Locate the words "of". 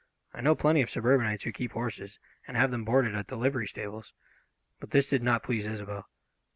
0.81-0.89